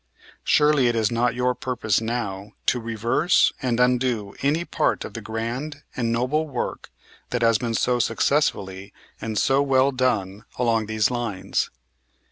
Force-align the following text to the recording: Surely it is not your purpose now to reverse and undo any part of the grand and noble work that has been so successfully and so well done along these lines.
Surely 0.43 0.87
it 0.87 0.95
is 0.95 1.11
not 1.11 1.35
your 1.35 1.53
purpose 1.53 2.01
now 2.01 2.53
to 2.65 2.79
reverse 2.79 3.53
and 3.61 3.79
undo 3.79 4.33
any 4.41 4.65
part 4.65 5.05
of 5.05 5.13
the 5.13 5.21
grand 5.21 5.83
and 5.95 6.11
noble 6.11 6.47
work 6.47 6.89
that 7.29 7.43
has 7.43 7.59
been 7.59 7.75
so 7.75 7.99
successfully 7.99 8.91
and 9.21 9.37
so 9.37 9.61
well 9.61 9.91
done 9.91 10.43
along 10.57 10.87
these 10.87 11.11
lines. 11.11 11.69